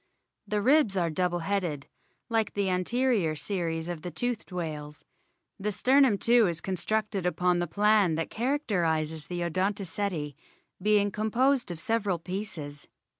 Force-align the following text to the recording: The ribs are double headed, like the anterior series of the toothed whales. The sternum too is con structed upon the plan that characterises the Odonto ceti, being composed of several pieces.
The 0.47 0.63
ribs 0.63 0.97
are 0.97 1.11
double 1.11 1.41
headed, 1.45 1.85
like 2.27 2.55
the 2.55 2.71
anterior 2.71 3.35
series 3.35 3.87
of 3.87 4.01
the 4.01 4.09
toothed 4.09 4.51
whales. 4.51 5.03
The 5.59 5.71
sternum 5.71 6.17
too 6.17 6.47
is 6.47 6.59
con 6.59 6.73
structed 6.73 7.23
upon 7.23 7.59
the 7.59 7.67
plan 7.67 8.15
that 8.15 8.31
characterises 8.31 9.27
the 9.27 9.41
Odonto 9.43 9.83
ceti, 9.85 10.35
being 10.81 11.11
composed 11.11 11.69
of 11.69 11.79
several 11.79 12.17
pieces. 12.17 12.87